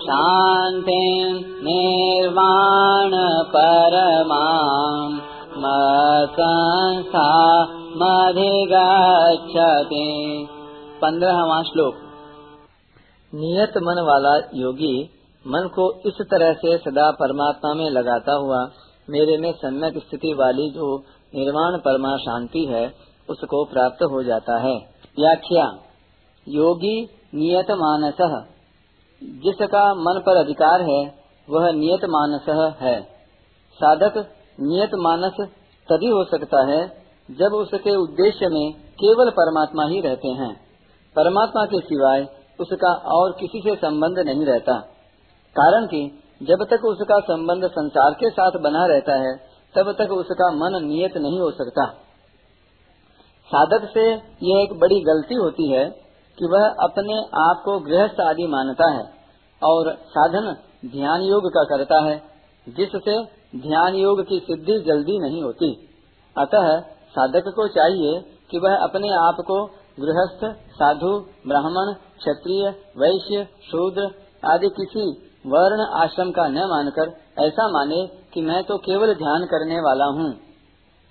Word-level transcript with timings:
शान्तिं 0.01 1.43
निर्वाण 1.67 3.11
मत्संस्था 5.63 7.29
मधिगच्छति 8.01 10.05
पंद्रहवा 11.03 11.63
श्लोक। 11.63 11.95
नियत 13.35 13.73
मन 13.77 14.01
वाला 14.01 14.51
योगी 14.55 15.18
मन 15.49 15.69
को 15.69 16.01
इस 16.07 16.15
तरह 16.21 16.53
से 16.53 16.79
सदा 16.79 17.11
परमात्मा 17.11 17.75
में 17.75 17.91
लगाता 17.91 18.33
हुआ, 18.33 18.69
मेरे 19.11 19.39
में 19.39 19.53
सम्यक 19.53 19.99
स्थिति 19.99 20.35
वाली 20.35 20.71
जो 20.71 20.99
निर्वाण 21.35 21.79
परमा 21.79 22.17
शांति 22.17 22.65
है, 22.65 22.95
उसको 23.31 23.65
प्राप्त 23.65 24.03
हो 24.03 24.23
जाता 24.23 24.59
है। 24.59 24.77
व्याख्या, 25.19 25.79
योगी 26.49 27.05
नियत 27.35 27.67
मानस 27.71 28.45
जिसका 29.23 29.95
मन 29.95 30.23
पर 30.27 30.37
अधिकार 30.37 30.81
है, 30.81 31.15
वह 31.51 31.73
नियत 31.73 32.05
मानस 32.05 32.77
है। 32.83 33.03
साधक 33.75 34.17
नियत 34.61 34.91
मानस 34.95 35.49
तभी 35.93 36.07
हो 36.07 36.25
सकता 36.25 36.67
है, 36.67 37.03
जब 37.31 37.55
उसके 37.55 37.97
उद्देश्य 37.97 38.49
में 38.49 38.73
केवल 38.73 39.31
परमात्मा 39.31 39.87
ही 39.87 40.01
रहते 40.01 40.29
हैं। 40.29 40.61
परमात्मा 41.17 41.65
के 41.65 41.81
सिवाय 41.81 42.27
उसका 42.61 42.93
और 42.93 43.33
किसी 43.33 43.61
से 43.61 43.77
संबंध 43.77 44.19
नहीं 44.19 44.47
रहता। 44.47 44.98
कारण 45.57 45.87
कि 45.87 46.23
जब 46.43 46.67
तक 46.71 46.85
उसका 46.85 47.21
संबंध 47.21 47.67
संसार 47.67 48.13
के 48.13 48.31
साथ 48.31 48.51
बना 48.51 48.87
रहता 48.87 49.15
है, 49.15 49.37
तब 49.75 49.93
तक 49.93 50.13
उसका 50.13 50.51
मन 50.51 50.85
नियत 50.85 51.17
नहीं 51.17 51.41
हो 51.41 51.51
सकता। 51.51 51.87
साधक 53.49 53.91
से 53.95 54.11
यह 54.43 54.63
एक 54.63 54.79
बड़ी 54.79 55.01
गलती 55.01 55.35
होती 55.35 55.73
है 55.73 55.85
कि 56.39 56.47
वह 56.47 56.69
अपने 56.69 57.19
आप 57.19 57.63
को 57.65 57.79
गृहस्थ 57.79 58.21
आदि 58.21 58.47
मानता 58.47 58.91
है 58.91 59.05
और 59.63 59.93
साधन 59.95 60.57
ध्यान 60.87 61.21
योग 61.21 61.47
का 61.47 61.65
करता 61.65 62.01
है, 62.05 62.23
जिससे 62.69 63.25
ध्यान 63.59 63.95
योग 63.95 64.23
की 64.29 64.39
सिद्धि 64.39 64.79
जल्दी 64.87 65.19
नहीं 65.19 65.43
होती। 65.43 65.89
अतः 66.39 66.81
साधक 67.09 67.49
को 67.57 67.69
चाहिए 67.69 68.21
कि 68.51 68.59
वह 68.59 68.77
अपने 68.77 69.09
आप 69.09 69.37
को 69.47 69.65
गृहस्थ, 70.01 70.45
साधु, 70.71 71.19
ब्राह्मण, 71.47 71.93
क्षत्रिय, 72.19 72.69
वैश्य, 72.99 73.45
शूद्र 73.45 74.03
आदि 74.47 74.69
किसी 74.69 75.28
वर्ण 75.49 75.87
आश्रम 75.97 76.31
का 76.31 76.47
न 76.49 76.67
मानकर 76.69 77.11
ऐसा 77.43 77.67
माने 77.71 78.01
कि 78.35 78.41
मैं 78.43 78.63
तो 78.65 78.77
केवल 78.81 79.15
ध्यान 79.15 79.45
करने 79.47 79.81
वाला 79.81 80.07
हूँ। 80.15 80.29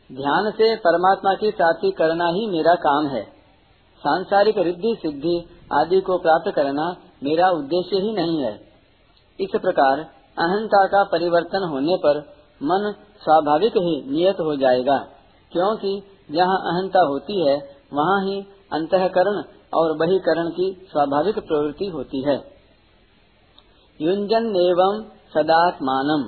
ध्यान 0.09 0.49
से 0.51 0.75
परमात्मा 0.81 1.33
की 1.35 1.51
प्राप्ति 1.53 1.91
करना 1.91 2.27
ही 2.29 2.45
मेरा 2.47 2.73
काम 2.81 3.07
है। 3.07 3.23
सांसारिक 4.01 4.57
रिद्धि, 4.59 4.95
सिद्धि 5.01 5.37
आदि 5.73 5.99
को 6.01 6.17
प्राप्त 6.17 6.51
करना 6.55 6.85
मेरा 7.23 7.49
उद्देश्य 7.51 7.97
ही 7.97 8.13
नहीं 8.13 8.41
है। 8.43 8.53
इस 9.39 9.55
प्रकार 9.61 9.99
अहंता 10.37 10.85
का 10.87 11.03
परिवर्तन 11.11 11.67
होने 11.71 11.95
पर 11.97 12.19
मन 12.61 12.91
स्वाभाविक 13.21 13.77
ही 13.77 13.95
नियत 14.11 14.39
हो 14.39 14.55
जाएगा, 14.55 14.97
क्योंकि 15.51 15.91
जहाँ 16.31 16.57
अहंता 16.67 17.01
होती 17.05 17.39
है, 17.47 17.55
वहाँ 17.93 18.19
ही 18.23 18.39
अंतकरण 18.73 19.41
और 19.73 19.95
बहिकरण 19.97 20.49
की 20.51 20.71
स्वाभाविक 20.91 21.39
प्रवृत्ति 21.41 21.85
होती 21.87 22.21
है। 22.23 22.37
युंजन 24.01 24.47
एवं 24.55 24.97
सदात्मानम 25.33 26.23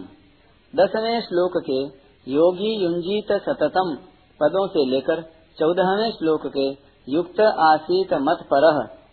दसवें 0.73 1.21
श्लोक 1.21 1.57
के 1.65 1.79
योगी 2.27 2.71
युंजीत 2.83 3.31
सततम 3.31 3.91
पदों 4.39 4.67
से 4.67 4.85
लेकर 4.85 5.21
चौदहवें 5.59 6.11
श्लोक 6.11 6.47
के 6.47 6.65
युक्त 7.07 7.41
आसीत 7.41 8.13
मत 8.13 8.39
पर 8.53 8.65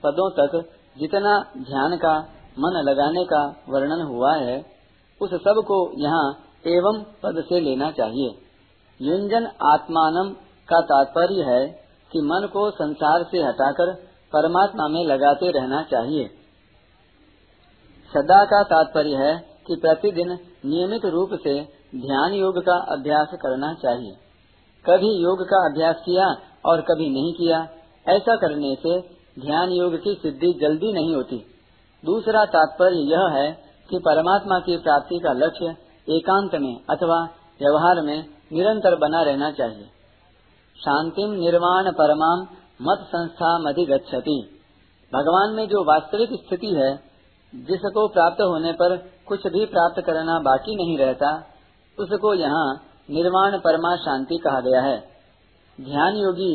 पदों 0.05 0.31
तक 0.31 0.57
जितना 0.99 1.35
ध्यान 1.59 1.97
का, 1.97 2.15
मन 2.59 2.81
लगाने 2.89 3.25
का 3.25 3.43
वर्णन 3.69 4.03
हुआ 4.03 4.35
है, 4.35 4.57
उस 5.21 5.35
सबको 5.35 5.79
यहाँ 6.03 6.25
एवं 6.67 7.03
पद 7.23 7.43
से 7.49 7.61
लेना 7.61 7.91
चाहिए। 7.91 8.31
युंजन 9.01 9.47
आत्मानम 9.47 10.31
का 10.69 10.81
तात्पर्य 10.81 11.43
है 11.43 11.67
कि 12.13 12.21
मन 12.21 12.49
को 12.53 12.71
संसार 12.71 13.23
से 13.23 13.43
हटाकर 13.43 13.93
परमात्मा 14.33 14.89
में 14.89 15.05
लगाते 15.05 15.51
रहना 15.51 15.83
चाहिए। 15.83 16.29
सदा 18.17 18.45
का 18.45 18.63
तात्पर्य 18.63 19.17
है 19.17 19.33
कि 19.67 19.77
प्रतिदिन 19.83 20.29
नियमित 20.67 21.05
रूप 21.05 21.31
से 21.35 21.55
ध्यान 21.97 22.33
योग 22.33 22.59
का 22.59 22.77
अभ्यास 22.93 23.29
करना 23.43 23.73
चाहिए। 23.75 24.13
कभी 24.85 25.11
योग 25.23 25.43
का 25.43 25.59
अभ्यास 25.67 25.97
किया 26.05 26.27
और 26.65 26.81
कभी 26.81 27.09
नहीं 27.11 27.33
किया, 27.33 27.59
ऐसा 28.09 28.37
करने 28.37 28.75
से 28.75 29.01
ध्यान 29.41 29.71
योग 29.71 29.97
की 29.97 30.15
सिद्धि 30.15 30.53
जल्दी 30.61 30.93
नहीं 30.93 31.15
होती। 31.15 31.37
दूसरा 32.05 32.45
तात्पर्य 32.45 32.97
यह 32.97 33.29
है 33.33 33.51
कि 33.91 33.99
परमात्मा 33.99 34.59
की 34.59 34.77
प्राप्ति 34.77 35.19
का 35.19 35.33
लक्ष्य 35.33 35.77
एकांत 36.09 36.55
में 36.55 36.75
अथवा 36.91 37.19
व्यवहार 37.61 38.01
में 38.03 38.19
निरंतर 38.53 38.97
बना 38.97 39.23
रहना 39.23 39.51
चाहिए। 39.51 39.85
शांतिम 40.77 41.33
निर्वाण 41.33 41.91
परमाम 41.93 42.47
मत 42.83 43.05
संस्था 43.09 43.59
मधिगछति 43.59 44.39
भगवान 45.13 45.55
में 45.55 45.67
जो 45.69 45.85
वास्तविक 45.85 46.31
स्थिति 46.33 46.75
है 46.75 47.06
जिसको 47.53 48.07
प्राप्त 48.09 48.41
होने 48.43 48.73
पर 48.73 48.97
कुछ 49.27 49.47
भी 49.47 49.65
प्राप्त 49.67 50.01
करना 50.07 50.39
बाकी 50.41 50.75
नहीं 50.77 50.97
रहता, 50.99 51.31
उसको 51.99 52.35
यहाँ 52.35 52.67
निर्वाण 53.11 53.59
परमा 53.59 53.95
शांति 53.97 54.39
कहा 54.39 54.61
गया 54.61 54.81
है। 54.83 54.97
ध्यान 55.79 56.17
योगी 56.17 56.53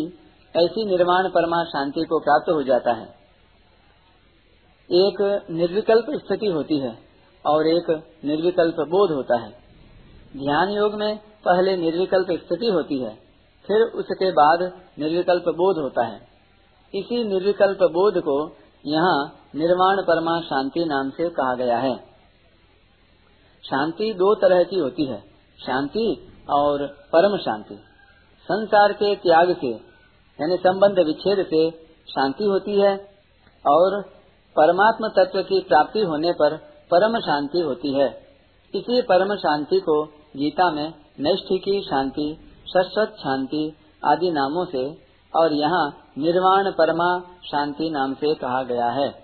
ऐसी 0.56 0.86
निर्वाण 0.86 1.30
परमा 1.30 1.64
शांति 1.64 2.04
को 2.04 2.20
प्राप्त 2.20 2.50
हो 2.50 2.64
जाता 2.64 2.92
है। 2.92 3.08
एक 4.90 5.22
निर्विकल्प 5.52 6.06
स्थिति 6.18 6.48
होती 6.48 6.80
है 6.80 6.98
और 7.46 7.68
एक 7.68 7.90
निर्विकल्प 8.26 8.80
बोध 8.90 9.12
होता 9.12 9.40
है। 9.40 9.50
ध्यान 10.38 10.70
योग 10.70 10.96
में 10.96 11.18
पहले 11.46 11.76
निर्विकल्प 11.78 12.28
स्थिति 12.40 12.68
होती 12.68 13.00
है, 13.00 13.14
फिर 13.66 13.82
उसके 13.96 14.32
बाद 14.32 14.62
निर्विकल्प 15.00 15.48
बोध 15.56 15.78
होता 15.78 16.06
है। 16.06 16.20
इसी 16.94 17.24
निर्विकल्प 17.24 17.84
बोध 17.92 18.22
को 18.22 18.36
यहाँ 18.86 19.18
निर्वाण 19.56 20.02
परमा 20.04 20.40
शांति 20.42 20.86
नाम 20.86 21.10
से 21.10 21.30
कहा 21.32 21.56
गया 21.56 21.78
है। 21.78 21.96
शांति 23.64 24.12
दो 24.14 24.34
तरह 24.36 24.64
की 24.64 24.80
होती 24.80 25.06
है, 25.06 25.20
शांति 25.60 26.06
और 26.50 26.86
परम 27.14 27.38
शांति। 27.38 27.76
संसार 28.50 28.94
के 28.94 29.16
त्याग 29.18 29.54
से, 29.56 29.72
यानी 30.40 30.58
संबंध 30.58 31.00
विच्छेद 31.08 31.46
से 31.46 31.70
शांति 32.10 32.46
होती 32.46 32.80
है 32.80 32.96
और 33.66 34.02
परमात्म 34.56 35.10
तत्व 35.18 35.42
की 35.44 35.60
प्राप्ति 35.62 36.00
होने 36.04 36.32
पर 36.34 36.58
परम 36.92 37.20
शांति 37.22 37.62
होती 37.62 37.94
है। 37.94 38.08
इसी 38.74 39.02
परम 39.02 39.36
शांति 39.38 39.80
को 39.80 40.04
गीता 40.38 40.70
में 40.72 40.88
नैष्ठिकी 41.20 41.82
शांति 41.82 42.28
शाश्वत 42.68 43.16
शांति 43.20 43.64
आदि 44.06 44.32
नामों 44.32 44.66
से 44.66 44.84
और 45.34 45.54
यहाँ 45.54 45.86
निर्वाण 46.18 46.72
परमा 46.72 47.20
शांति 47.44 47.90
नाम 47.90 48.14
से 48.14 48.36
कहा 48.36 48.64
गया 48.64 48.88
है। 48.88 49.21